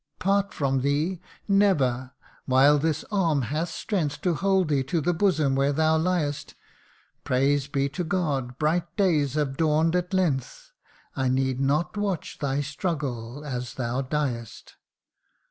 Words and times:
Part 0.17 0.51
from 0.51 0.81
thee! 0.81 1.21
never! 1.47 2.13
while 2.47 2.79
this 2.79 3.05
arm 3.11 3.43
hath 3.43 3.69
strength 3.69 4.19
To 4.21 4.33
hold 4.33 4.69
thee 4.69 4.81
to 4.85 4.99
the 4.99 5.13
bosom 5.13 5.53
where 5.55 5.71
thou 5.71 5.95
liest: 5.99 6.55
Praise 7.23 7.67
be 7.67 7.87
to 7.89 8.03
God, 8.03 8.57
bright 8.57 8.97
days 8.97 9.35
have 9.35 9.57
dawn'd 9.57 9.95
at 9.95 10.11
length! 10.11 10.71
I 11.15 11.29
need 11.29 11.59
not 11.61 11.97
watch 11.97 12.39
thy 12.39 12.61
struggles 12.61 13.45
as 13.45 13.75
thou 13.75 14.01
diest. 14.01 14.73